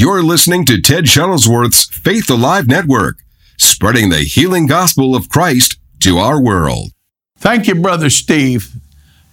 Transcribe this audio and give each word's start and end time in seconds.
You're 0.00 0.22
listening 0.22 0.64
to 0.64 0.80
Ted 0.80 1.04
Shuttlesworth's 1.04 1.84
Faith 1.84 2.30
Alive 2.30 2.66
Network, 2.66 3.18
spreading 3.58 4.08
the 4.08 4.20
healing 4.20 4.66
gospel 4.66 5.14
of 5.14 5.28
Christ 5.28 5.76
to 6.04 6.16
our 6.16 6.42
world. 6.42 6.92
Thank 7.36 7.66
you, 7.66 7.74
Brother 7.74 8.08
Steve. 8.08 8.76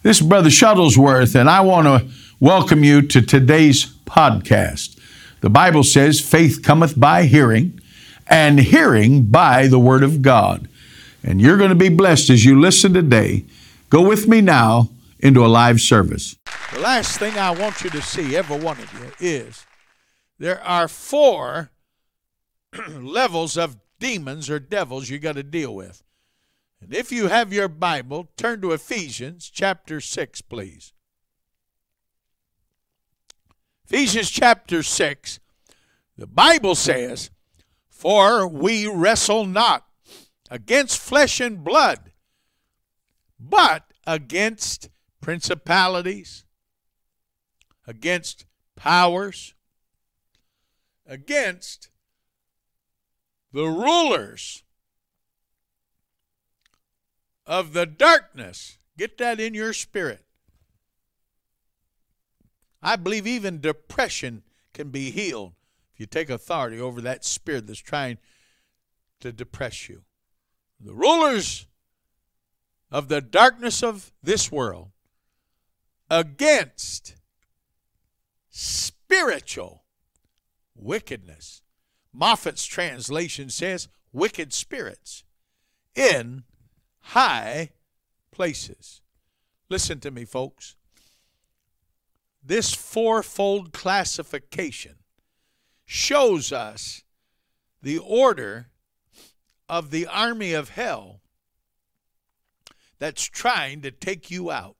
This 0.03 0.19
is 0.19 0.27
Brother 0.27 0.49
Shuttlesworth, 0.49 1.39
and 1.39 1.49
I 1.49 1.61
want 1.61 1.87
to 1.87 2.13
welcome 2.41 2.83
you 2.83 3.01
to 3.01 3.21
today's 3.21 3.85
podcast. 4.03 4.99
The 5.39 5.49
Bible 5.49 5.85
says, 5.85 6.19
faith 6.19 6.61
cometh 6.61 6.99
by 6.99 7.23
hearing, 7.23 7.79
and 8.27 8.59
hearing 8.59 9.23
by 9.27 9.67
the 9.67 9.79
Word 9.79 10.03
of 10.03 10.21
God. 10.21 10.67
And 11.23 11.39
you're 11.39 11.57
going 11.57 11.69
to 11.69 11.75
be 11.75 11.87
blessed 11.87 12.29
as 12.29 12.43
you 12.43 12.59
listen 12.59 12.93
today. 12.93 13.45
Go 13.89 14.05
with 14.05 14.27
me 14.27 14.41
now 14.41 14.89
into 15.19 15.45
a 15.45 15.47
live 15.47 15.79
service. 15.79 16.35
The 16.73 16.81
last 16.81 17.19
thing 17.19 17.37
I 17.37 17.51
want 17.51 17.85
you 17.85 17.89
to 17.91 18.01
see, 18.01 18.35
every 18.35 18.59
one 18.59 18.77
of 18.77 18.93
you, 18.95 19.11
is 19.21 19.63
there 20.39 20.63
are 20.63 20.87
four 20.87 21.71
levels 22.89 23.57
of 23.57 23.77
demons 23.99 24.49
or 24.49 24.59
devils 24.59 25.09
you 25.09 25.19
got 25.19 25.35
to 25.35 25.43
deal 25.43 25.73
with. 25.75 26.03
And 26.81 26.93
if 26.93 27.11
you 27.11 27.27
have 27.27 27.51
your 27.51 27.67
Bible, 27.67 28.29
turn 28.37 28.61
to 28.61 28.71
Ephesians 28.71 29.49
chapter 29.49 29.99
6, 29.99 30.41
please. 30.41 30.93
Ephesians 33.85 34.29
chapter 34.29 34.83
6, 34.83 35.39
the 36.17 36.27
Bible 36.27 36.75
says, 36.75 37.31
For 37.89 38.47
we 38.47 38.85
wrestle 38.85 39.45
not 39.45 39.85
against 40.51 40.99
flesh 40.99 41.39
and 41.39 41.63
blood, 41.63 42.11
but 43.39 43.85
against 44.05 44.89
principalities, 45.21 46.45
against 47.87 48.45
powers, 48.75 49.53
against 51.07 51.89
the 53.53 53.65
rulers 53.65 54.63
of 57.45 57.73
the 57.73 57.85
darkness. 57.85 58.77
Get 58.97 59.17
that 59.17 59.39
in 59.39 59.53
your 59.53 59.73
spirit. 59.73 60.25
I 62.81 62.95
believe 62.95 63.25
even 63.25 63.61
depression 63.61 64.43
can 64.73 64.89
be 64.89 65.11
healed 65.11 65.53
if 65.93 65.99
you 65.99 66.05
take 66.05 66.29
authority 66.29 66.79
over 66.79 67.01
that 67.01 67.25
spirit 67.25 67.67
that's 67.67 67.79
trying 67.79 68.17
to 69.19 69.31
depress 69.31 69.89
you. 69.89 70.03
The 70.79 70.93
rulers 70.93 71.65
of 72.91 73.07
the 73.07 73.21
darkness 73.21 73.81
of 73.81 74.11
this 74.21 74.51
world 74.51 74.91
against 76.09 77.15
spiritual 78.49 79.83
wickedness. 80.77 81.61
Moffatt's 82.15 82.65
translation 82.65 83.49
says 83.49 83.87
wicked 84.11 84.53
spirits 84.53 85.23
in 85.95 86.43
high 86.99 87.71
places. 88.31 89.01
Listen 89.69 89.99
to 89.99 90.11
me, 90.11 90.25
folks. 90.25 90.75
This 92.43 92.73
fourfold 92.73 93.73
classification 93.73 94.95
shows 95.85 96.51
us 96.51 97.03
the 97.81 97.97
order 97.97 98.67
of 99.67 99.91
the 99.91 100.07
army 100.07 100.53
of 100.53 100.69
hell 100.69 101.21
that's 102.99 103.23
trying 103.23 103.81
to 103.81 103.91
take 103.91 104.31
you 104.31 104.49
out. 104.49 104.75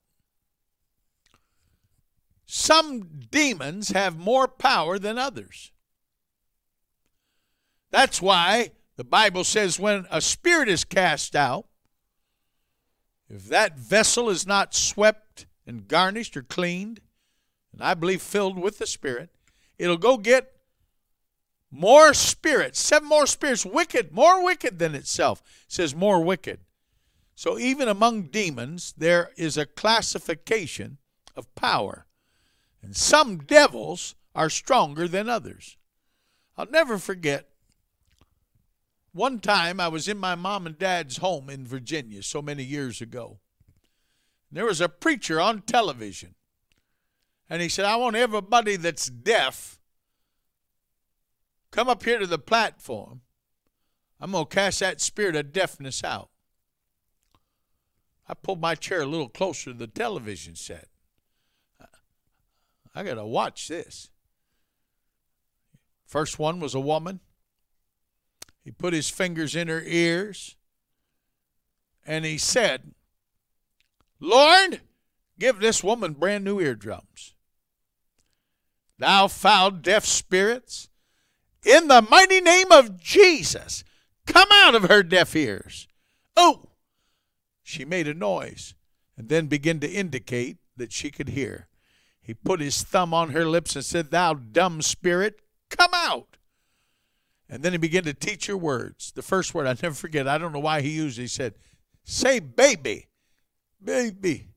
Some 2.46 3.10
demons 3.30 3.90
have 3.90 4.18
more 4.18 4.48
power 4.48 4.98
than 4.98 5.18
others. 5.18 5.72
That's 7.92 8.22
why 8.22 8.72
the 8.96 9.04
Bible 9.04 9.44
says 9.44 9.80
when 9.80 10.06
a 10.12 10.22
spirit 10.22 10.70
is 10.70 10.84
cast 10.84 11.36
out, 11.36 11.66
if 13.30 13.48
that 13.50 13.78
vessel 13.78 14.30
is 14.30 14.48
not 14.48 14.74
swept 14.74 15.46
and 15.66 15.88
garnished 15.88 16.38
or 16.38 16.44
cleaned, 16.44 17.02
and 17.74 17.82
I 17.82 17.94
believe 17.94 18.22
filled 18.22 18.58
with 18.58 18.80
the 18.80 18.88
Spirit, 18.88 19.30
it'll 19.78 19.98
go 19.98 20.18
get 20.18 20.54
more 21.70 22.14
spirits, 22.14 22.80
seven 22.80 23.08
more 23.08 23.28
spirits, 23.28 23.66
wicked, 23.66 24.12
more 24.14 24.44
wicked 24.44 24.80
than 24.80 24.96
itself. 24.96 25.42
It 25.68 25.74
says 25.74 25.94
more 25.94 26.24
wicked. 26.24 26.62
So 27.36 27.60
even 27.60 27.88
among 27.88 28.24
demons, 28.24 28.94
there 28.98 29.32
is 29.38 29.58
a 29.58 29.66
classification 29.66 30.98
of 31.36 31.54
power. 31.54 32.08
And 32.82 32.96
some 32.96 33.38
devils 33.38 34.16
are 34.34 34.50
stronger 34.50 35.08
than 35.08 35.30
others. 35.30 35.78
I'll 36.58 36.70
never 36.72 36.98
forget 36.98 37.50
one 39.18 39.40
time 39.40 39.80
I 39.80 39.88
was 39.88 40.08
in 40.08 40.18
my 40.18 40.36
mom 40.36 40.66
and 40.66 40.78
dad's 40.78 41.18
home 41.18 41.50
in 41.50 41.66
Virginia 41.66 42.24
so 42.24 42.42
many 42.42 42.64
years 42.64 43.02
ago. 43.02 43.40
There 44.52 44.66
was 44.66 44.80
a 44.80 44.88
preacher 44.88 45.42
on 45.42 45.64
television. 45.64 46.36
And 47.50 47.62
he 47.62 47.70
said, 47.70 47.86
I 47.86 47.96
want 47.96 48.16
everybody 48.16 48.76
that's 48.76 49.08
deaf 49.08 49.80
come 51.72 51.90
up 51.90 52.04
here 52.04 52.20
to 52.20 52.28
the 52.28 52.40
platform. 52.40 53.22
I'm 54.20 54.32
going 54.32 54.46
to 54.46 54.56
cast 54.56 54.80
that 54.80 55.02
spirit 55.02 55.36
of 55.36 55.52
deafness 55.52 56.04
out. 56.04 56.30
I 58.28 58.34
pulled 58.34 58.62
my 58.62 58.76
chair 58.76 59.02
a 59.02 59.06
little 59.06 59.30
closer 59.30 59.72
to 59.72 59.78
the 59.78 59.88
television 59.88 60.56
set. 60.56 60.88
I 62.94 63.04
got 63.04 63.16
to 63.16 63.26
watch 63.26 63.68
this. 63.68 64.10
First 66.06 66.40
one 66.40 66.60
was 66.60 66.74
a 66.74 66.80
woman. 66.80 67.20
He 68.68 68.72
put 68.72 68.92
his 68.92 69.10
fingers 69.10 69.56
in 69.56 69.70
her 69.70 69.82
ears 69.82 70.58
and 72.06 72.26
he 72.26 72.38
said, 72.38 72.92
Lord, 74.20 74.82
give 75.40 75.60
this 75.62 75.82
woman 75.82 76.12
brand 76.12 76.44
new 76.44 76.60
eardrums. 76.60 77.34
Thou 79.00 79.30
foul 79.30 79.72
deaf 79.72 80.04
spirits, 80.04 80.90
in 81.64 81.88
the 81.88 82.02
mighty 82.02 82.42
name 82.42 82.70
of 82.74 83.02
Jesus, 83.02 83.86
come 84.26 84.50
out 84.52 84.76
of 84.76 84.90
her 84.90 85.02
deaf 85.02 85.34
ears. 85.34 85.88
Oh, 86.36 86.72
she 87.64 87.86
made 87.86 88.10
a 88.10 88.14
noise 88.14 88.76
and 89.16 89.30
then 89.30 89.48
began 89.48 89.80
to 89.80 89.90
indicate 89.90 90.58
that 90.76 90.92
she 90.92 91.10
could 91.10 91.30
hear. 91.30 91.70
He 92.22 92.34
put 92.34 92.60
his 92.60 92.84
thumb 92.84 93.14
on 93.14 93.30
her 93.30 93.46
lips 93.46 93.78
and 93.78 93.86
said, 93.86 94.12
Thou 94.12 94.34
dumb 94.34 94.82
spirit, 94.82 95.40
come 95.70 95.92
out. 95.94 96.37
And 97.50 97.64
then 97.64 97.72
he 97.72 97.78
began 97.78 98.04
to 98.04 98.14
teach 98.14 98.48
her 98.48 98.58
words. 98.58 99.12
The 99.12 99.22
first 99.22 99.54
word 99.54 99.68
I 99.68 99.76
never 99.82 99.96
forget, 99.96 100.28
I 100.28 100.38
don't 100.38 100.52
know 100.52 100.60
why 100.60 100.82
he 100.82 100.90
used 100.90 101.18
it. 101.18 101.24
He 101.24 101.28
said, 101.28 101.56
Say 102.04 102.40
baby, 102.40 103.08
baby. 103.84 104.48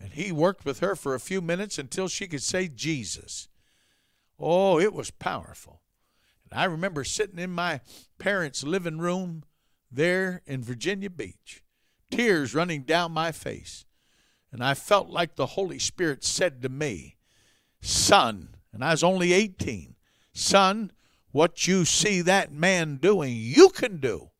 And 0.00 0.12
he 0.12 0.32
worked 0.32 0.64
with 0.64 0.80
her 0.80 0.94
for 0.96 1.14
a 1.14 1.20
few 1.20 1.40
minutes 1.40 1.78
until 1.78 2.08
she 2.08 2.26
could 2.26 2.42
say 2.42 2.68
Jesus. 2.68 3.48
Oh, 4.38 4.78
it 4.78 4.92
was 4.92 5.10
powerful. 5.10 5.80
And 6.50 6.60
I 6.60 6.64
remember 6.64 7.04
sitting 7.04 7.38
in 7.38 7.50
my 7.50 7.80
parents' 8.18 8.64
living 8.64 8.98
room 8.98 9.44
there 9.90 10.42
in 10.46 10.62
Virginia 10.62 11.08
Beach, 11.08 11.62
tears 12.10 12.54
running 12.54 12.82
down 12.82 13.12
my 13.12 13.32
face. 13.32 13.86
And 14.52 14.62
I 14.62 14.74
felt 14.74 15.08
like 15.08 15.36
the 15.36 15.46
Holy 15.46 15.78
Spirit 15.78 16.22
said 16.22 16.62
to 16.62 16.68
me, 16.68 17.16
Son, 17.80 18.56
and 18.72 18.84
I 18.84 18.90
was 18.90 19.02
only 19.02 19.32
18, 19.32 19.94
Son, 20.32 20.92
what 21.34 21.66
you 21.66 21.84
see 21.84 22.20
that 22.20 22.52
man 22.52 22.94
doing, 22.94 23.34
you 23.36 23.68
can 23.68 23.96
do. 23.96 24.30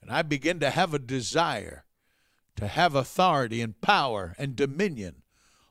And 0.00 0.10
I 0.10 0.22
begin 0.22 0.58
to 0.60 0.70
have 0.70 0.94
a 0.94 0.98
desire 0.98 1.84
to 2.56 2.66
have 2.66 2.94
authority 2.94 3.60
and 3.60 3.78
power 3.82 4.34
and 4.38 4.56
dominion 4.56 5.16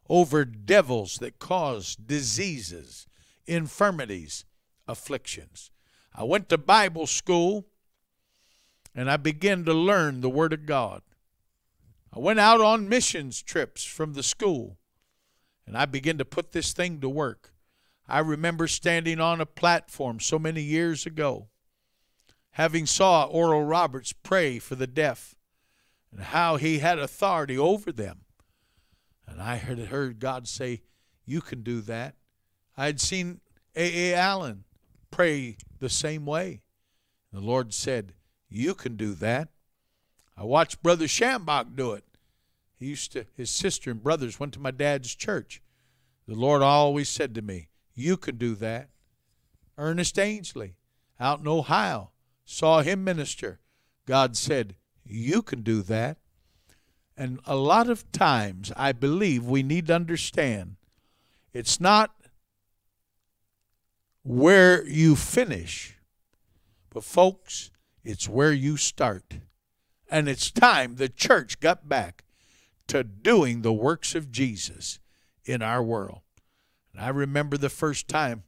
over 0.07 0.45
devils 0.45 1.17
that 1.17 1.39
cause 1.39 1.95
diseases, 1.95 3.07
infirmities, 3.47 4.45
afflictions. 4.87 5.71
I 6.13 6.23
went 6.23 6.49
to 6.49 6.59
Bible 6.59 7.07
school 7.07 7.65
and 8.93 9.09
I 9.09 9.17
began 9.17 9.65
to 9.65 9.73
learn 9.73 10.21
the 10.21 10.29
Word 10.29 10.53
of 10.53 10.67
God. 10.67 11.01
I 12.15 12.19
went 12.19 12.39
out 12.39 12.61
on 12.61 12.87
missions 12.87 13.41
trips 13.41 13.83
from 13.83 14.13
the 14.13 14.21
school 14.21 14.77
and 15.65 15.75
I 15.75 15.85
began 15.85 16.19
to 16.19 16.25
put 16.25 16.51
this 16.51 16.73
thing 16.73 17.01
to 17.01 17.09
work. 17.09 17.52
I 18.07 18.19
remember 18.19 18.67
standing 18.67 19.19
on 19.19 19.39
a 19.39 19.45
platform 19.45 20.19
so 20.19 20.37
many 20.37 20.61
years 20.61 21.05
ago, 21.05 21.47
having 22.51 22.85
saw 22.85 23.25
Oral 23.25 23.63
Roberts 23.63 24.13
pray 24.13 24.59
for 24.59 24.75
the 24.75 24.87
deaf 24.87 25.35
and 26.11 26.21
how 26.21 26.57
he 26.57 26.79
had 26.79 26.99
authority 26.99 27.57
over 27.57 27.91
them. 27.91 28.21
And 29.27 29.41
I 29.41 29.55
had 29.55 29.79
heard 29.79 30.19
God 30.19 30.47
say, 30.47 30.81
You 31.25 31.41
can 31.41 31.63
do 31.63 31.81
that. 31.81 32.15
I 32.77 32.85
had 32.85 32.99
seen 32.99 33.39
A. 33.75 34.11
A. 34.11 34.15
Allen 34.15 34.65
pray 35.11 35.57
the 35.79 35.89
same 35.89 36.25
way. 36.25 36.61
The 37.31 37.39
Lord 37.39 37.73
said, 37.73 38.13
You 38.49 38.75
can 38.75 38.95
do 38.95 39.13
that. 39.15 39.49
I 40.37 40.43
watched 40.43 40.83
Brother 40.83 41.05
Schambach 41.05 41.75
do 41.75 41.93
it. 41.93 42.03
He 42.75 42.87
used 42.87 43.13
to, 43.13 43.25
his 43.35 43.49
sister 43.49 43.91
and 43.91 44.03
brothers 44.03 44.39
went 44.39 44.53
to 44.53 44.59
my 44.59 44.71
dad's 44.71 45.15
church. 45.15 45.61
The 46.27 46.35
Lord 46.35 46.61
always 46.61 47.09
said 47.09 47.33
to 47.35 47.41
me, 47.41 47.69
you 47.93 48.17
can 48.17 48.37
do 48.37 48.55
that. 48.55 48.89
Ernest 49.77 50.17
Angley 50.19 50.75
out 51.19 51.39
in 51.39 51.47
Ohio. 51.47 52.11
Saw 52.45 52.81
him 52.81 53.03
minister. 53.03 53.59
God 54.05 54.35
said, 54.35 54.75
You 55.05 55.41
can 55.41 55.61
do 55.61 55.81
that. 55.83 56.17
And 57.15 57.39
a 57.45 57.55
lot 57.55 57.89
of 57.89 58.11
times, 58.11 58.71
I 58.75 58.91
believe 58.91 59.45
we 59.45 59.63
need 59.63 59.87
to 59.87 59.95
understand 59.95 60.75
it's 61.53 61.79
not 61.79 62.15
where 64.23 64.85
you 64.87 65.15
finish, 65.15 65.97
but 66.89 67.03
folks, 67.03 67.69
it's 68.03 68.27
where 68.27 68.51
you 68.51 68.77
start. 68.77 69.35
And 70.09 70.27
it's 70.27 70.49
time 70.49 70.95
the 70.95 71.09
church 71.09 71.59
got 71.59 71.87
back 71.87 72.23
to 72.87 73.03
doing 73.03 73.61
the 73.61 73.73
works 73.73 74.15
of 74.15 74.31
Jesus 74.31 74.99
in 75.45 75.61
our 75.61 75.83
world. 75.83 76.22
And 76.93 77.03
I 77.03 77.09
remember 77.09 77.57
the 77.57 77.69
first 77.69 78.07
time 78.07 78.43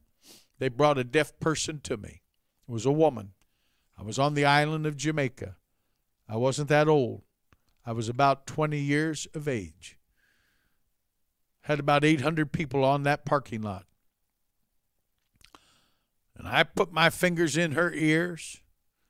they 0.58 0.68
brought 0.68 0.98
a 0.98 1.04
deaf 1.04 1.38
person 1.40 1.80
to 1.84 1.96
me. 1.96 2.22
It 2.68 2.72
was 2.72 2.86
a 2.86 2.92
woman. 2.92 3.32
I 3.98 4.02
was 4.02 4.18
on 4.18 4.34
the 4.34 4.44
island 4.44 4.86
of 4.86 4.96
Jamaica. 4.96 5.56
I 6.28 6.36
wasn't 6.36 6.68
that 6.68 6.88
old. 6.88 7.22
I 7.84 7.92
was 7.92 8.08
about 8.08 8.46
20 8.46 8.78
years 8.78 9.26
of 9.34 9.46
age. 9.46 9.96
Had 11.62 11.80
about 11.80 12.04
800 12.04 12.52
people 12.52 12.84
on 12.84 13.04
that 13.04 13.24
parking 13.24 13.62
lot. 13.62 13.86
And 16.36 16.46
I 16.46 16.64
put 16.64 16.92
my 16.92 17.10
fingers 17.10 17.56
in 17.56 17.72
her 17.72 17.92
ears, 17.92 18.60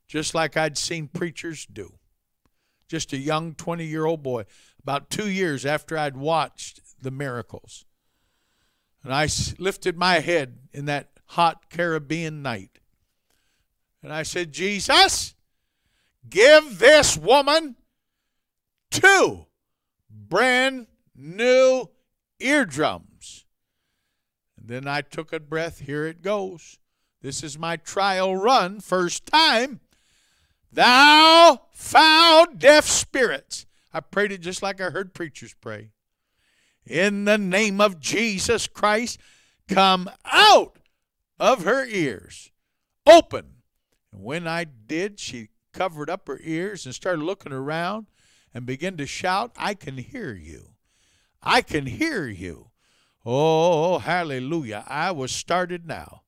just 0.06 0.34
like 0.34 0.56
I'd 0.56 0.78
seen 0.78 1.08
preachers 1.08 1.66
do. 1.66 1.94
Just 2.88 3.12
a 3.12 3.18
young 3.18 3.54
20 3.54 3.84
year 3.84 4.04
old 4.04 4.22
boy, 4.22 4.44
about 4.80 5.10
two 5.10 5.28
years 5.28 5.66
after 5.66 5.98
I'd 5.98 6.16
watched 6.16 6.80
the 7.02 7.10
miracles. 7.10 7.84
And 9.02 9.12
I 9.14 9.28
lifted 9.58 9.96
my 9.96 10.20
head 10.20 10.58
in 10.72 10.86
that 10.86 11.10
hot 11.26 11.70
Caribbean 11.70 12.42
night. 12.42 12.78
And 14.02 14.12
I 14.12 14.22
said, 14.22 14.52
Jesus, 14.52 15.34
give 16.28 16.78
this 16.78 17.16
woman 17.16 17.76
two 18.90 19.46
brand 20.10 20.86
new 21.14 21.88
eardrums. 22.38 23.44
And 24.56 24.68
then 24.68 24.88
I 24.88 25.00
took 25.00 25.32
a 25.32 25.40
breath. 25.40 25.80
Here 25.80 26.06
it 26.06 26.22
goes. 26.22 26.78
This 27.22 27.42
is 27.42 27.58
my 27.58 27.76
trial 27.76 28.36
run, 28.36 28.80
first 28.80 29.26
time. 29.26 29.80
Thou 30.72 31.62
foul 31.72 32.46
deaf 32.56 32.84
spirits. 32.86 33.66
I 33.92 34.00
prayed 34.00 34.32
it 34.32 34.42
just 34.42 34.62
like 34.62 34.80
I 34.80 34.90
heard 34.90 35.14
preachers 35.14 35.54
pray. 35.60 35.92
In 36.86 37.24
the 37.24 37.38
name 37.38 37.80
of 37.80 38.00
Jesus 38.00 38.66
Christ, 38.66 39.18
come 39.68 40.08
out 40.24 40.78
of 41.38 41.64
her 41.64 41.84
ears. 41.84 42.52
Open. 43.06 43.62
And 44.12 44.22
when 44.22 44.46
I 44.46 44.64
did, 44.64 45.18
she 45.18 45.48
covered 45.72 46.08
up 46.08 46.28
her 46.28 46.40
ears 46.42 46.86
and 46.86 46.94
started 46.94 47.22
looking 47.22 47.52
around 47.52 48.06
and 48.54 48.64
began 48.64 48.96
to 48.96 49.06
shout, 49.06 49.52
I 49.56 49.74
can 49.74 49.98
hear 49.98 50.34
you. 50.34 50.74
I 51.42 51.60
can 51.60 51.86
hear 51.86 52.26
you. 52.26 52.70
Oh, 53.24 53.98
hallelujah. 53.98 54.84
I 54.88 55.10
was 55.10 55.32
started 55.32 55.86
now 55.86 56.22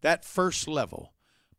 that 0.00 0.24
first 0.24 0.68
level. 0.68 1.12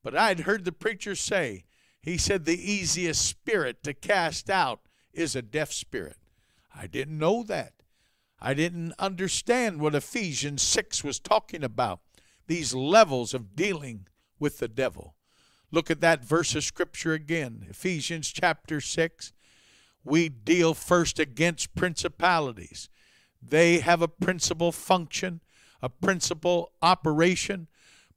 But 0.03 0.15
I'd 0.15 0.41
heard 0.41 0.63
the 0.63 0.71
preacher 0.71 1.15
say, 1.15 1.65
he 2.01 2.17
said 2.17 2.45
the 2.45 2.71
easiest 2.71 3.25
spirit 3.25 3.83
to 3.83 3.93
cast 3.93 4.49
out 4.49 4.79
is 5.11 5.35
a 5.35 5.41
deaf 5.41 5.73
spirit. 5.73 6.17
I 6.73 6.87
didn't 6.87 7.17
know 7.17 7.43
that. 7.43 7.73
I 8.39 8.53
didn't 8.53 8.93
understand 8.99 9.81
what 9.81 9.95
Ephesians 9.95 10.61
6 10.61 11.03
was 11.03 11.19
talking 11.19 11.63
about, 11.63 12.01
these 12.47 12.73
levels 12.73 13.33
of 13.33 13.55
dealing 13.55 14.07
with 14.39 14.59
the 14.59 14.67
devil. 14.67 15.15
Look 15.71 15.91
at 15.91 16.01
that 16.01 16.23
verse 16.23 16.55
of 16.55 16.63
scripture 16.63 17.13
again, 17.13 17.65
Ephesians 17.69 18.31
chapter 18.31 18.79
6. 18.79 19.33
We 20.03 20.29
deal 20.29 20.73
first 20.73 21.19
against 21.19 21.75
principalities. 21.75 22.89
They 23.41 23.79
have 23.79 24.01
a 24.01 24.07
principal 24.07 24.71
function, 24.71 25.41
a 25.81 25.89
principal 25.89 26.71
operation, 26.81 27.67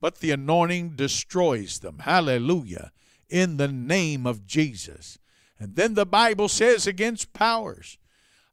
but 0.01 0.21
the 0.21 0.31
anointing 0.31 0.91
destroys 0.97 1.81
them. 1.81 2.01
Hallelujah. 2.01 2.93
In 3.29 3.57
the 3.57 3.69
name 3.69 4.27
of 4.27 4.47
Jesus. 4.47 5.19
And 5.59 5.77
then 5.77 5.95
the 5.95 6.07
Bible 6.07 6.49
says 6.49 6.87
against 6.87 7.33
powers. 7.33 7.99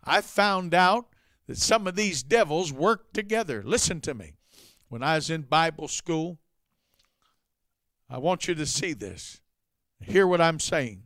I 0.03 0.21
found 0.21 0.73
out 0.73 1.07
that 1.47 1.57
some 1.57 1.87
of 1.87 1.95
these 1.95 2.23
devils 2.23 2.71
work 2.71 3.13
together. 3.13 3.63
Listen 3.65 4.01
to 4.01 4.13
me. 4.13 4.33
When 4.89 5.01
I 5.01 5.15
was 5.15 5.29
in 5.29 5.43
Bible 5.43 5.87
school, 5.87 6.39
I 8.09 8.17
want 8.19 8.47
you 8.47 8.55
to 8.55 8.65
see 8.65 8.93
this. 8.93 9.41
Hear 9.99 10.27
what 10.27 10.41
I'm 10.41 10.59
saying. 10.59 11.03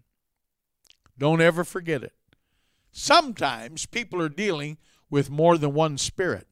Don't 1.18 1.42
ever 1.42 1.64
forget 1.64 2.04
it. 2.04 2.14
Sometimes 2.92 3.86
people 3.86 4.22
are 4.22 4.30
dealing 4.30 4.78
with 5.10 5.30
more 5.30 5.58
than 5.58 5.74
one 5.74 5.98
spirit. 5.98 6.48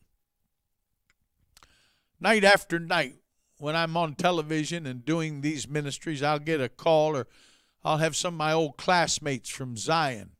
Night 2.20 2.44
after 2.44 2.80
night, 2.80 3.16
when 3.58 3.76
I'm 3.76 3.98
on 3.98 4.16
television 4.16 4.86
and 4.86 5.04
doing 5.04 5.42
these 5.42 5.68
ministries, 5.68 6.24
I'll 6.24 6.40
get 6.40 6.62
a 6.62 6.70
call 6.70 7.16
or 7.16 7.28
I'll 7.84 7.98
have 7.98 8.16
some 8.16 8.36
of 8.36 8.38
my 8.38 8.54
old 8.54 8.78
classmates 8.78 9.50
from 9.50 9.78
Zion, 9.78 10.32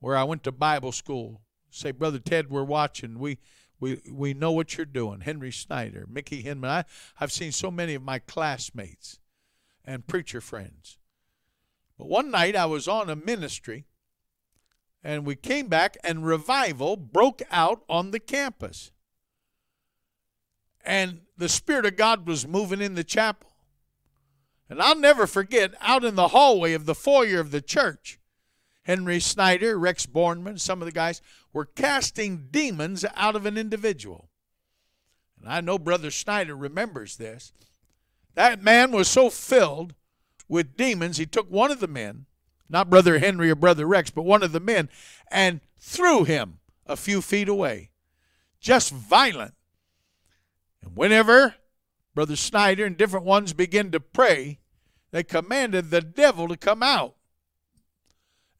where 0.00 0.16
I 0.16 0.24
went 0.24 0.42
to 0.44 0.52
Bible 0.52 0.92
school, 0.92 1.40
say, 1.74 1.90
Brother 1.90 2.18
Ted, 2.18 2.50
we're 2.50 2.64
watching. 2.64 3.18
We 3.18 3.38
we 3.80 4.00
we 4.10 4.34
know 4.34 4.52
what 4.52 4.76
you're 4.76 4.86
doing. 4.86 5.20
Henry 5.20 5.52
Snyder, 5.52 6.06
Mickey 6.08 6.42
Hinman. 6.42 6.70
I, 6.70 6.84
I've 7.20 7.32
seen 7.32 7.52
so 7.52 7.70
many 7.70 7.94
of 7.94 8.02
my 8.02 8.18
classmates 8.18 9.18
and 9.84 10.06
preacher 10.06 10.40
friends. 10.40 10.98
But 11.98 12.08
one 12.08 12.30
night 12.30 12.56
I 12.56 12.66
was 12.66 12.88
on 12.88 13.10
a 13.10 13.16
ministry 13.16 13.84
and 15.02 15.26
we 15.26 15.36
came 15.36 15.68
back 15.68 15.96
and 16.02 16.26
revival 16.26 16.96
broke 16.96 17.42
out 17.50 17.84
on 17.88 18.10
the 18.10 18.18
campus 18.18 18.90
and 20.84 21.20
the 21.36 21.48
Spirit 21.48 21.86
of 21.86 21.96
God 21.96 22.26
was 22.26 22.46
moving 22.46 22.80
in 22.80 22.94
the 22.94 23.04
chapel. 23.04 23.50
And 24.68 24.80
I'll 24.80 24.96
never 24.96 25.26
forget, 25.26 25.74
out 25.80 26.04
in 26.04 26.14
the 26.14 26.28
hallway 26.28 26.72
of 26.72 26.86
the 26.86 26.94
foyer 26.94 27.40
of 27.40 27.50
the 27.50 27.60
church, 27.60 28.18
Henry 28.82 29.20
Snyder, 29.20 29.78
Rex 29.78 30.06
Bornman, 30.06 30.60
some 30.60 30.82
of 30.82 30.86
the 30.86 30.92
guys 30.92 31.22
were 31.54 31.64
casting 31.64 32.48
demons 32.50 33.06
out 33.14 33.36
of 33.36 33.46
an 33.46 33.56
individual. 33.56 34.28
And 35.40 35.48
I 35.48 35.62
know 35.62 35.78
Brother 35.78 36.10
Snyder 36.10 36.54
remembers 36.54 37.16
this. 37.16 37.52
That 38.34 38.62
man 38.62 38.90
was 38.90 39.08
so 39.08 39.30
filled 39.30 39.94
with 40.48 40.76
demons, 40.76 41.16
he 41.16 41.24
took 41.24 41.50
one 41.50 41.70
of 41.70 41.80
the 41.80 41.88
men, 41.88 42.26
not 42.68 42.90
Brother 42.90 43.18
Henry 43.18 43.50
or 43.50 43.54
Brother 43.54 43.86
Rex, 43.86 44.10
but 44.10 44.22
one 44.24 44.42
of 44.42 44.52
the 44.52 44.60
men, 44.60 44.90
and 45.30 45.60
threw 45.78 46.24
him 46.24 46.58
a 46.86 46.96
few 46.96 47.22
feet 47.22 47.48
away. 47.48 47.90
Just 48.60 48.90
violent. 48.90 49.54
And 50.82 50.96
whenever 50.96 51.54
Brother 52.14 52.36
Snyder 52.36 52.84
and 52.84 52.96
different 52.96 53.24
ones 53.24 53.52
began 53.52 53.90
to 53.92 54.00
pray, 54.00 54.58
they 55.12 55.22
commanded 55.22 55.90
the 55.90 56.00
devil 56.02 56.48
to 56.48 56.56
come 56.56 56.82
out. 56.82 57.14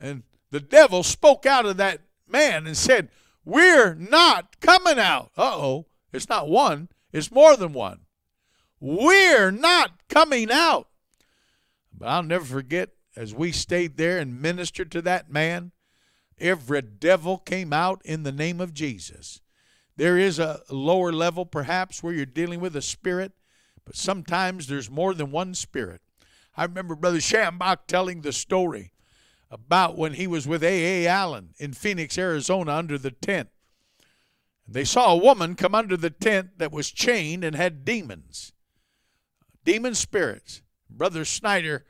And 0.00 0.22
the 0.50 0.60
devil 0.60 1.02
spoke 1.02 1.44
out 1.44 1.66
of 1.66 1.76
that 1.78 2.00
man 2.28 2.66
and 2.66 2.76
said, 2.76 3.11
We're 3.45 3.95
not 3.95 4.61
coming 4.61 4.99
out. 4.99 5.31
Uh 5.37 5.57
oh. 5.57 5.87
It's 6.12 6.28
not 6.28 6.49
one, 6.49 6.88
it's 7.12 7.33
more 7.33 7.57
than 7.57 7.73
one. 7.73 8.00
We're 8.81 9.50
not 9.50 10.09
coming 10.09 10.50
out. 10.50 10.88
But 11.93 12.09
I'll 12.09 12.23
never 12.23 12.45
forget 12.45 12.90
as 13.16 13.35
we 13.35 13.52
stayed 13.52 13.97
there 13.97 14.19
and 14.19 14.40
ministered 14.40 14.90
to 14.93 15.02
that 15.02 15.31
man, 15.31 15.73
every 16.38 16.83
devil 16.83 17.38
came 17.38 17.73
out 17.73 18.02
in 18.04 18.23
the 18.23 18.33
name 18.33 18.61
of 18.61 18.75
Jesus. 18.75 19.40
There 19.97 20.19
is 20.19 20.38
a 20.38 20.61
lower 20.71 21.12
level, 21.12 21.47
perhaps, 21.47 22.02
where 22.02 22.12
you're 22.12 22.26
dealing 22.26 22.61
with 22.61 22.75
a 22.75 22.83
spirit, 22.83 23.33
but 23.85 23.97
sometimes 23.97 24.66
there's 24.66 24.90
more 24.90 25.14
than 25.14 25.31
one 25.31 25.54
spirit. 25.54 26.00
I 26.57 26.64
remember 26.64 26.97
Brother 26.97 27.19
Schambach 27.19 27.87
telling 27.87 28.21
the 28.21 28.33
story 28.33 28.93
about 29.54 29.96
when 29.96 30.14
he 30.14 30.26
was 30.26 30.49
with 30.49 30.64
A.A. 30.64 31.06
Allen 31.06 31.50
in 31.58 31.73
Phoenix, 31.73 32.18
Arizona, 32.18 32.73
under 32.73 32.99
the 32.99 33.12
tent. 33.12 33.49
They 34.66 34.84
saw 34.84 35.12
a 35.12 35.16
woman 35.16 35.54
come 35.54 35.76
under 35.76 35.96
the 35.96 36.11
tent 36.11 36.58
that 36.58 36.73
was 36.73 36.90
chained 36.90 37.44
and 37.44 37.54
had 37.54 37.84
demons, 37.84 38.52
demon 39.64 39.94
spirits. 39.94 40.61
Brother 40.90 41.25
Snyder, 41.25 41.84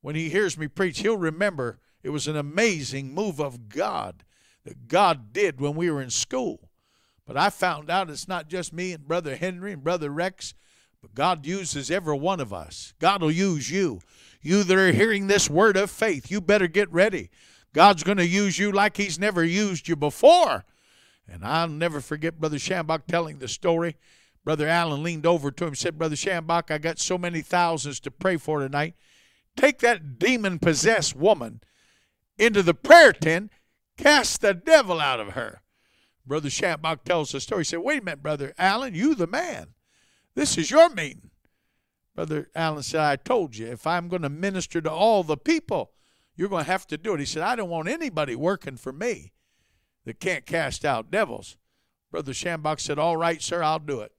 when 0.00 0.14
he 0.14 0.30
hears 0.30 0.56
me 0.56 0.68
preach, 0.68 1.00
he'll 1.00 1.16
remember 1.16 1.80
it 2.04 2.10
was 2.10 2.28
an 2.28 2.36
amazing 2.36 3.12
move 3.12 3.40
of 3.40 3.68
God 3.68 4.22
that 4.64 4.86
God 4.86 5.32
did 5.32 5.60
when 5.60 5.74
we 5.74 5.90
were 5.90 6.02
in 6.02 6.10
school. 6.10 6.70
But 7.26 7.36
I 7.36 7.50
found 7.50 7.90
out 7.90 8.10
it's 8.10 8.28
not 8.28 8.48
just 8.48 8.72
me 8.72 8.92
and 8.92 9.08
Brother 9.08 9.34
Henry 9.34 9.72
and 9.72 9.82
Brother 9.82 10.10
Rex, 10.10 10.54
but 11.02 11.14
God 11.14 11.44
uses 11.44 11.90
every 11.90 12.16
one 12.16 12.40
of 12.40 12.52
us. 12.52 12.94
God 13.00 13.20
will 13.20 13.30
use 13.32 13.70
you. 13.70 14.00
You 14.40 14.62
that 14.62 14.78
are 14.78 14.92
hearing 14.92 15.26
this 15.26 15.50
word 15.50 15.76
of 15.76 15.90
faith, 15.90 16.30
you 16.30 16.40
better 16.40 16.68
get 16.68 16.90
ready. 16.92 17.28
God's 17.74 18.04
going 18.04 18.18
to 18.18 18.26
use 18.26 18.58
you 18.58 18.70
like 18.70 18.96
He's 18.96 19.18
never 19.18 19.44
used 19.44 19.88
you 19.88 19.96
before. 19.96 20.64
And 21.28 21.44
I'll 21.44 21.68
never 21.68 22.00
forget 22.00 22.40
Brother 22.40 22.56
Schambach 22.56 23.06
telling 23.06 23.38
the 23.38 23.48
story. 23.48 23.96
Brother 24.44 24.68
Allen 24.68 25.02
leaned 25.02 25.26
over 25.26 25.50
to 25.50 25.64
him 25.64 25.68
and 25.68 25.78
said, 25.78 25.98
Brother 25.98 26.16
Schambach, 26.16 26.70
I 26.70 26.78
got 26.78 26.98
so 26.98 27.16
many 27.16 27.42
thousands 27.42 28.00
to 28.00 28.10
pray 28.10 28.36
for 28.36 28.60
tonight. 28.60 28.94
Take 29.56 29.78
that 29.80 30.18
demon 30.18 30.58
possessed 30.58 31.14
woman 31.14 31.60
into 32.38 32.62
the 32.62 32.74
prayer 32.74 33.12
tent, 33.12 33.52
cast 33.96 34.40
the 34.40 34.54
devil 34.54 35.00
out 35.00 35.20
of 35.20 35.30
her. 35.30 35.62
Brother 36.26 36.48
Schambach 36.48 37.04
tells 37.04 37.32
the 37.32 37.40
story. 37.40 37.60
He 37.60 37.64
said, 37.64 37.80
Wait 37.80 38.02
a 38.02 38.04
minute, 38.04 38.22
Brother 38.22 38.52
Allen, 38.58 38.94
you 38.94 39.14
the 39.14 39.26
man. 39.26 39.68
This 40.34 40.56
is 40.56 40.70
your 40.70 40.88
meeting. 40.90 41.30
Brother 42.14 42.50
Allen 42.54 42.82
said, 42.82 43.00
I 43.00 43.16
told 43.16 43.56
you, 43.56 43.66
if 43.66 43.86
I'm 43.86 44.08
going 44.08 44.22
to 44.22 44.28
minister 44.28 44.80
to 44.80 44.90
all 44.90 45.22
the 45.22 45.36
people, 45.36 45.92
you're 46.36 46.48
going 46.48 46.64
to 46.64 46.70
have 46.70 46.86
to 46.88 46.98
do 46.98 47.14
it. 47.14 47.20
He 47.20 47.26
said, 47.26 47.42
I 47.42 47.56
don't 47.56 47.70
want 47.70 47.88
anybody 47.88 48.34
working 48.34 48.76
for 48.76 48.92
me 48.92 49.32
that 50.04 50.20
can't 50.20 50.46
cast 50.46 50.84
out 50.84 51.10
devils. 51.10 51.56
Brother 52.10 52.32
Schambach 52.32 52.80
said, 52.80 52.98
All 52.98 53.16
right, 53.16 53.40
sir, 53.40 53.62
I'll 53.62 53.78
do 53.78 54.00
it. 54.00 54.12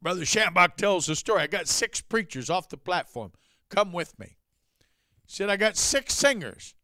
Brother 0.00 0.22
Schambach 0.22 0.76
tells 0.76 1.06
the 1.06 1.16
story. 1.16 1.42
I 1.42 1.46
got 1.48 1.66
six 1.66 2.00
preachers 2.00 2.48
off 2.48 2.68
the 2.68 2.76
platform. 2.76 3.32
Come 3.68 3.92
with 3.92 4.18
me. 4.18 4.36
He 5.26 5.32
said, 5.32 5.50
I 5.50 5.56
got 5.56 5.76
six 5.76 6.14
singers, 6.14 6.74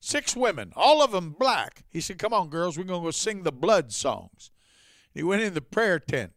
six 0.00 0.34
women, 0.34 0.72
all 0.74 1.02
of 1.02 1.12
them 1.12 1.36
black. 1.38 1.84
He 1.88 2.00
said, 2.00 2.18
Come 2.18 2.34
on, 2.34 2.48
girls, 2.48 2.76
we're 2.76 2.84
going 2.84 3.00
to 3.02 3.06
go 3.06 3.10
sing 3.12 3.44
the 3.44 3.52
blood 3.52 3.92
songs. 3.92 4.50
He 5.12 5.22
went 5.22 5.42
in 5.42 5.54
the 5.54 5.60
prayer 5.60 5.98
tent. 5.98 6.32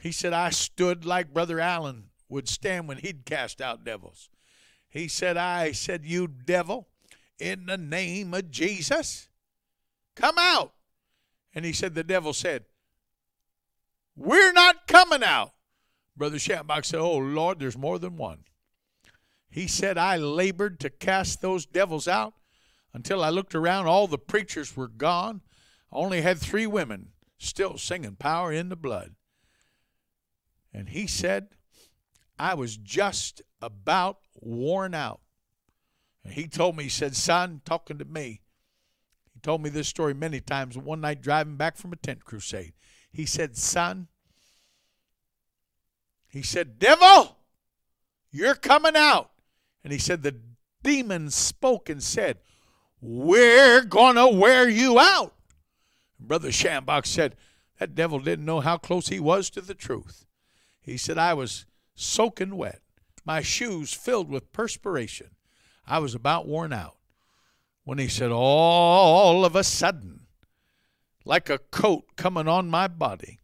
He 0.00 0.12
said, 0.12 0.32
I 0.32 0.50
stood 0.50 1.04
like 1.04 1.32
Brother 1.32 1.60
Allen 1.60 2.10
would 2.28 2.48
stand 2.48 2.88
when 2.88 2.98
he'd 2.98 3.24
cast 3.24 3.60
out 3.60 3.84
devils. 3.84 4.28
He 4.88 5.06
said, 5.06 5.36
I 5.36 5.72
said, 5.72 6.04
You 6.04 6.26
devil, 6.26 6.88
in 7.38 7.66
the 7.66 7.78
name 7.78 8.34
of 8.34 8.50
Jesus, 8.50 9.28
come 10.16 10.36
out. 10.38 10.72
And 11.54 11.64
he 11.64 11.72
said, 11.72 11.94
The 11.94 12.02
devil 12.02 12.32
said, 12.32 12.64
We're 14.16 14.52
not 14.52 14.86
coming 14.86 15.22
out. 15.22 15.52
Brother 16.16 16.38
Schambach 16.38 16.84
said, 16.84 17.00
Oh, 17.00 17.16
Lord, 17.18 17.58
there's 17.58 17.78
more 17.78 17.98
than 17.98 18.16
one. 18.16 18.44
He 19.48 19.66
said, 19.66 19.98
I 19.98 20.16
labored 20.16 20.80
to 20.80 20.90
cast 20.90 21.42
those 21.42 21.66
devils 21.66 22.08
out 22.08 22.34
until 22.94 23.22
I 23.22 23.30
looked 23.30 23.54
around. 23.54 23.86
All 23.86 24.06
the 24.06 24.18
preachers 24.18 24.76
were 24.76 24.88
gone. 24.88 25.42
I 25.92 25.96
only 25.96 26.22
had 26.22 26.38
three 26.38 26.66
women 26.66 27.08
still 27.42 27.78
singing 27.78 28.16
Power 28.16 28.52
in 28.52 28.68
the 28.68 28.76
Blood. 28.76 29.14
And 30.72 30.88
he 30.88 31.06
said, 31.06 31.48
I 32.38 32.54
was 32.54 32.76
just 32.76 33.42
about 33.60 34.18
worn 34.34 34.94
out. 34.94 35.20
And 36.24 36.32
he 36.34 36.46
told 36.46 36.76
me, 36.76 36.84
he 36.84 36.88
said, 36.88 37.16
Son, 37.16 37.60
talking 37.64 37.98
to 37.98 38.04
me, 38.04 38.40
he 39.34 39.40
told 39.40 39.62
me 39.62 39.70
this 39.70 39.88
story 39.88 40.14
many 40.14 40.40
times. 40.40 40.78
One 40.78 41.00
night 41.00 41.20
driving 41.20 41.56
back 41.56 41.76
from 41.76 41.92
a 41.92 41.96
tent 41.96 42.24
crusade, 42.24 42.72
he 43.10 43.26
said, 43.26 43.56
Son, 43.56 44.08
he 46.28 46.42
said, 46.42 46.78
Devil, 46.78 47.36
you're 48.30 48.54
coming 48.54 48.96
out. 48.96 49.30
And 49.84 49.92
he 49.92 49.98
said, 49.98 50.22
The 50.22 50.36
demon 50.82 51.30
spoke 51.30 51.90
and 51.90 52.02
said, 52.02 52.38
We're 53.00 53.82
going 53.82 54.16
to 54.16 54.28
wear 54.28 54.68
you 54.68 54.98
out. 54.98 55.34
Brother 56.26 56.50
Schambach 56.50 57.06
said, 57.06 57.36
That 57.78 57.94
devil 57.94 58.18
didn't 58.20 58.44
know 58.44 58.60
how 58.60 58.76
close 58.76 59.08
he 59.08 59.20
was 59.20 59.50
to 59.50 59.60
the 59.60 59.74
truth. 59.74 60.26
He 60.80 60.96
said, 60.96 61.18
I 61.18 61.34
was 61.34 61.66
soaking 61.94 62.56
wet, 62.56 62.80
my 63.24 63.40
shoes 63.42 63.92
filled 63.92 64.28
with 64.28 64.52
perspiration. 64.52 65.30
I 65.86 65.98
was 65.98 66.14
about 66.14 66.46
worn 66.46 66.72
out. 66.72 66.96
When 67.84 67.98
he 67.98 68.08
said, 68.08 68.30
All 68.30 69.44
of 69.44 69.56
a 69.56 69.64
sudden, 69.64 70.26
like 71.24 71.50
a 71.50 71.58
coat 71.58 72.04
coming 72.16 72.48
on 72.48 72.70
my 72.70 72.88
body, 72.88 73.40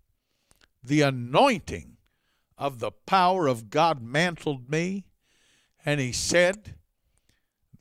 the 0.82 1.02
anointing 1.02 1.96
of 2.56 2.80
the 2.80 2.90
power 2.90 3.46
of 3.46 3.70
God 3.70 4.02
mantled 4.02 4.70
me. 4.70 5.04
And 5.84 6.00
he 6.00 6.12
said, 6.12 6.74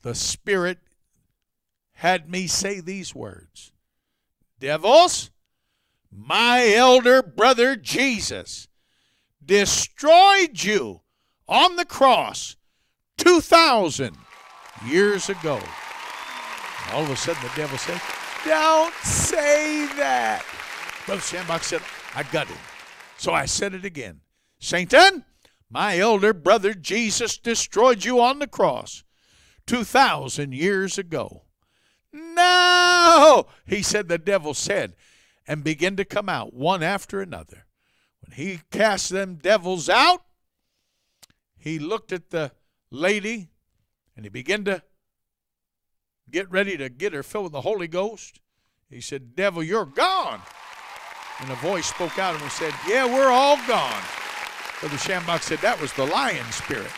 The 0.01 0.15
Spirit 0.15 0.79
had 1.93 2.29
me 2.29 2.47
say 2.47 2.79
these 2.79 3.15
words 3.15 3.71
Devils, 4.59 5.31
my 6.11 6.73
elder 6.73 7.21
brother 7.21 7.75
Jesus 7.75 8.67
destroyed 9.43 10.63
you 10.63 11.01
on 11.47 11.75
the 11.75 11.85
cross 11.85 12.55
2,000 13.17 14.15
years 14.85 15.29
ago. 15.29 15.59
All 16.91 17.03
of 17.03 17.09
a 17.09 17.15
sudden, 17.15 17.43
the 17.43 17.51
devil 17.55 17.77
said, 17.77 18.01
Don't 18.45 18.93
say 19.03 19.85
that. 19.97 20.45
Brother 21.05 21.21
Schambach 21.21 21.63
said, 21.63 21.81
I 22.15 22.23
got 22.23 22.47
him. 22.47 22.57
So 23.17 23.33
I 23.33 23.45
said 23.45 23.73
it 23.73 23.85
again. 23.85 24.21
Satan, 24.59 25.25
my 25.69 25.97
elder 25.97 26.33
brother 26.33 26.73
Jesus 26.73 27.37
destroyed 27.37 28.05
you 28.05 28.21
on 28.21 28.39
the 28.39 28.47
cross 28.47 29.03
2,000 29.65 30.53
years 30.53 30.97
ago. 30.97 31.43
No, 32.13 33.47
he 33.65 33.81
said, 33.81 34.07
the 34.07 34.17
devil 34.17 34.53
said, 34.53 34.95
and 35.47 35.63
began 35.63 35.95
to 35.97 36.05
come 36.05 36.29
out 36.29 36.53
one 36.53 36.83
after 36.83 37.21
another. 37.21 37.65
When 38.21 38.35
he 38.35 38.61
cast 38.71 39.09
them 39.09 39.35
devils 39.35 39.89
out, 39.89 40.23
he 41.57 41.79
looked 41.79 42.11
at 42.11 42.29
the 42.29 42.51
lady 42.89 43.49
and 44.15 44.25
he 44.25 44.29
began 44.29 44.63
to 44.65 44.81
get 46.29 46.49
ready 46.51 46.77
to 46.77 46.89
get 46.89 47.13
her 47.13 47.23
filled 47.23 47.45
with 47.45 47.53
the 47.53 47.61
Holy 47.61 47.87
Ghost. 47.87 48.39
He 48.89 49.01
said, 49.01 49.35
Devil, 49.35 49.63
you're 49.63 49.85
gone. 49.85 50.41
And 51.39 51.51
a 51.51 51.55
voice 51.55 51.85
spoke 51.85 52.17
out 52.17 52.39
and 52.41 52.51
said, 52.51 52.73
Yeah, 52.87 53.05
we're 53.05 53.29
all 53.29 53.57
gone. 53.67 54.03
Brother 54.79 54.97
Schambach 54.97 55.41
said, 55.41 55.59
That 55.59 55.79
was 55.79 55.93
the 55.93 56.05
lion 56.05 56.45
spirit. 56.51 56.91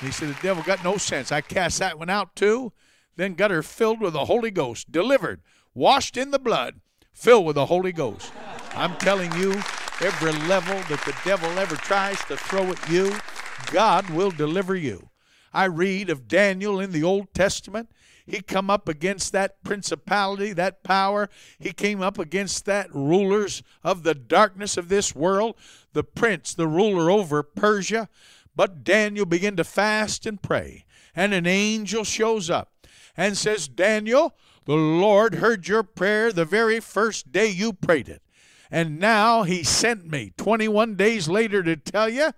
And 0.00 0.06
he 0.06 0.10
said, 0.10 0.28
The 0.28 0.42
devil 0.42 0.62
got 0.62 0.82
no 0.84 0.96
sense. 0.96 1.32
I 1.32 1.40
cast 1.40 1.78
that 1.80 1.98
one 1.98 2.10
out 2.10 2.34
too, 2.34 2.72
then 3.16 3.34
got 3.34 3.50
her 3.50 3.62
filled 3.62 4.00
with 4.00 4.12
the 4.12 4.26
Holy 4.26 4.50
Ghost, 4.50 4.90
delivered, 4.90 5.40
washed 5.74 6.16
in 6.16 6.30
the 6.30 6.38
blood, 6.38 6.80
filled 7.12 7.46
with 7.46 7.54
the 7.54 7.66
Holy 7.66 7.92
Ghost. 7.92 8.32
I'm 8.74 8.96
telling 8.96 9.32
you, 9.32 9.52
every 10.00 10.32
level 10.48 10.76
that 10.88 11.02
the 11.06 11.14
devil 11.24 11.50
ever 11.58 11.76
tries 11.76 12.18
to 12.24 12.36
throw 12.36 12.64
at 12.64 12.90
you, 12.90 13.14
God 13.70 14.10
will 14.10 14.30
deliver 14.30 14.74
you. 14.74 15.10
I 15.52 15.66
read 15.66 16.10
of 16.10 16.26
Daniel 16.26 16.80
in 16.80 16.90
the 16.90 17.04
Old 17.04 17.32
Testament. 17.32 17.90
He 18.26 18.40
come 18.40 18.70
up 18.70 18.88
against 18.88 19.32
that 19.32 19.62
principality, 19.62 20.52
that 20.54 20.82
power. 20.82 21.28
He 21.58 21.72
came 21.72 22.02
up 22.02 22.18
against 22.18 22.64
that 22.64 22.92
rulers 22.92 23.62
of 23.84 24.02
the 24.02 24.14
darkness 24.14 24.76
of 24.76 24.88
this 24.88 25.14
world, 25.14 25.54
the 25.92 26.02
prince, 26.02 26.54
the 26.54 26.66
ruler 26.66 27.10
over 27.10 27.42
Persia. 27.42 28.08
But 28.56 28.82
Daniel 28.82 29.26
began 29.26 29.56
to 29.56 29.64
fast 29.64 30.26
and 30.26 30.42
pray, 30.42 30.84
and 31.14 31.32
an 31.32 31.46
angel 31.46 32.02
shows 32.02 32.50
up 32.50 32.73
and 33.16 33.36
says, 33.36 33.68
Daniel, 33.68 34.34
the 34.64 34.74
Lord 34.74 35.36
heard 35.36 35.68
your 35.68 35.82
prayer 35.82 36.32
the 36.32 36.44
very 36.44 36.80
first 36.80 37.32
day 37.32 37.48
you 37.48 37.72
prayed 37.72 38.08
it. 38.08 38.22
And 38.70 38.98
now 38.98 39.42
he 39.42 39.62
sent 39.62 40.10
me 40.10 40.32
21 40.36 40.96
days 40.96 41.28
later 41.28 41.62
to 41.62 41.76
tell 41.76 42.08
you 42.08 42.32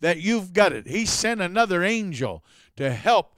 that 0.00 0.20
you've 0.20 0.52
got 0.52 0.72
it. 0.72 0.86
He 0.86 1.04
sent 1.04 1.40
another 1.40 1.82
angel 1.82 2.44
to 2.76 2.90
help 2.90 3.34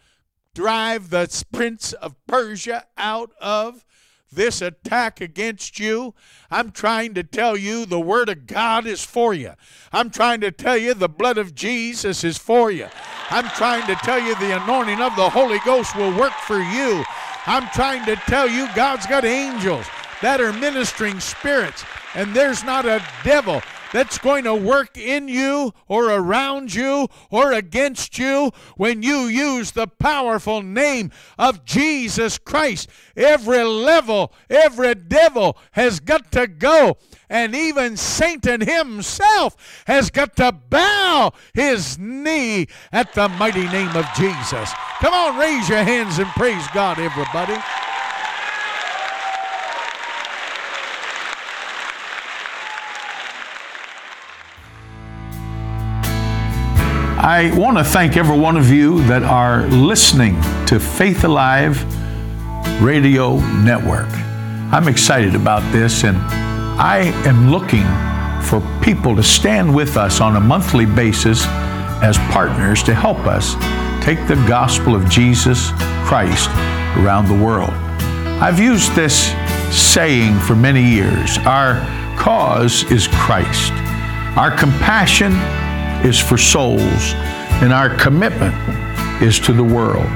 drive 0.55 1.11
the 1.11 1.45
prince 1.53 1.93
of 1.95 2.15
Persia 2.27 2.87
out 2.99 3.31
of 3.41 3.85
this 4.33 4.61
attack 4.61 5.21
against 5.21 5.79
you. 5.79 6.15
I'm 6.51 6.71
trying 6.71 7.15
to 7.15 7.23
tell 7.23 7.57
you 7.57 7.87
the 7.87 8.01
Word 8.01 8.29
of 8.29 8.47
God 8.47 8.87
is 8.87 9.05
for 9.05 9.33
you. 9.33 9.53
I'm 9.93 10.11
trying 10.11 10.41
to 10.41 10.51
tell 10.51 10.77
you 10.77 10.95
the 10.95 11.09
blood 11.09 11.39
of 11.39 11.55
Jesus 11.55 12.25
is 12.25 12.39
for 12.39 12.71
you. 12.71 12.89
I'm 13.31 13.49
trying 13.51 13.87
to 13.87 13.95
tell 13.97 14.21
you 14.21 14.35
the 14.37 14.63
anointing 14.63 15.01
of 15.01 15.15
the 15.17 15.31
Holy 15.31 15.59
Ghost 15.65 15.97
will 15.97 16.17
work 16.19 16.33
for 16.33 16.59
you. 16.59 17.05
I'm 17.47 17.69
trying 17.71 18.05
to 18.07 18.17
tell 18.17 18.49
you 18.49 18.69
God's 18.75 19.07
got 19.07 19.25
angels 19.25 19.87
that 20.21 20.41
are 20.41 20.53
ministering 20.53 21.19
spirits, 21.21 21.85
and 22.15 22.35
there's 22.35 22.63
not 22.65 22.87
a 22.87 23.05
devil 23.25 23.61
that's 23.93 24.19
going 24.19 24.45
to 24.45 24.55
work 24.55 24.97
in 24.97 25.29
you 25.29 25.73
or 25.89 26.11
around 26.11 26.75
you 26.75 27.09
or 27.31 27.53
against 27.53 28.19
you 28.19 28.51
when 28.77 29.03
you 29.03 29.27
use 29.27 29.73
the 29.73 29.87
powerful 29.87 30.63
name 30.63 31.11
of 31.39 31.65
Jesus 31.65 32.39
Christ. 32.39 32.89
Every 33.17 33.63
level, 33.63 34.33
every 34.49 34.95
devil 34.95 35.57
has 35.73 36.01
got 36.01 36.33
to 36.33 36.47
go. 36.47 36.97
And 37.29 37.55
even 37.55 37.97
Satan 37.97 38.61
himself 38.61 39.85
has 39.87 40.11
got 40.11 40.37
to 40.37 40.53
bow 40.53 41.33
his 41.55 41.99
knee 41.99 42.67
at 42.93 43.13
the 43.15 43.29
mighty 43.29 43.67
name 43.69 43.95
of 43.97 44.07
Jesus. 44.17 44.73
Come 45.01 45.15
on, 45.15 45.39
raise 45.39 45.69
your 45.69 45.83
hands 45.83 46.19
and 46.19 46.29
praise 46.29 46.67
God, 46.75 46.99
everybody. 46.99 47.57
I 57.25 57.57
want 57.57 57.79
to 57.79 57.85
thank 57.85 58.17
every 58.17 58.37
one 58.37 58.57
of 58.57 58.69
you 58.69 59.01
that 59.05 59.23
are 59.23 59.69
listening 59.69 60.35
to 60.67 60.81
Faith 60.81 61.23
Alive 61.23 61.81
Radio 62.83 63.37
Network. 63.63 64.09
I'm 64.73 64.89
excited 64.89 65.37
about 65.37 65.63
this, 65.71 66.03
and 66.03 66.17
I 66.17 67.13
am 67.25 67.49
looking 67.49 67.87
for 68.43 68.61
people 68.83 69.15
to 69.15 69.23
stand 69.23 69.73
with 69.73 69.97
us 69.97 70.21
on 70.21 70.35
a 70.35 70.41
monthly 70.41 70.85
basis 70.85 71.47
as 72.03 72.19
partners 72.33 72.83
to 72.83 72.93
help 72.93 73.19
us 73.19 73.55
take 74.05 74.19
the 74.27 74.35
gospel 74.49 74.97
of 74.97 75.09
Jesus 75.09 75.71
Christ 76.05 76.49
around 76.99 77.29
the 77.29 77.41
world. 77.41 77.71
I've 78.43 78.59
used 78.59 78.97
this 78.97 79.33
saying 79.71 80.41
for 80.41 80.57
many 80.57 80.83
years 80.83 81.39
our 81.47 81.79
cause 82.19 82.83
is 82.91 83.07
Christ, 83.07 83.71
our 84.37 84.51
compassion 84.51 85.35
is 86.05 86.19
for 86.19 86.37
souls, 86.37 87.15
and 87.63 87.73
our 87.73 87.95
commitment 87.97 88.55
is 89.23 89.39
to 89.41 89.53
the 89.53 89.63
world. 89.63 90.07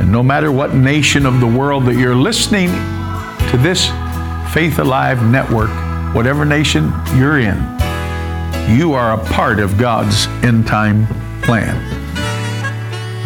And 0.00 0.10
no 0.10 0.22
matter 0.22 0.50
what 0.52 0.74
nation 0.74 1.26
of 1.26 1.40
the 1.40 1.46
world 1.46 1.84
that 1.86 1.96
you're 1.96 2.14
listening 2.14 2.68
to 3.50 3.56
this 3.58 3.86
Faith 4.52 4.78
Alive 4.78 5.22
network, 5.24 5.70
whatever 6.14 6.44
nation 6.44 6.92
you're 7.14 7.38
in, 7.38 7.56
you 8.68 8.92
are 8.92 9.14
a 9.14 9.24
part 9.30 9.58
of 9.58 9.78
God's 9.78 10.26
end 10.44 10.66
time 10.66 11.06
plan. 11.42 12.02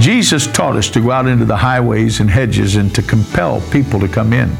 Jesus 0.00 0.46
taught 0.46 0.76
us 0.76 0.90
to 0.90 1.00
go 1.00 1.10
out 1.10 1.26
into 1.26 1.44
the 1.44 1.56
highways 1.56 2.20
and 2.20 2.30
hedges 2.30 2.76
and 2.76 2.94
to 2.94 3.02
compel 3.02 3.60
people 3.70 3.98
to 3.98 4.08
come 4.08 4.32
in. 4.32 4.54